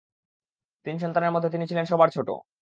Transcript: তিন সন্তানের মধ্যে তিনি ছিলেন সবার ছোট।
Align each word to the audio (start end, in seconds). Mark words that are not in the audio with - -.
তিন 0.85 0.95
সন্তানের 0.97 1.33
মধ্যে 1.33 1.49
তিনি 1.49 1.65
ছিলেন 1.67 1.85
সবার 1.85 2.09
ছোট। 2.09 2.29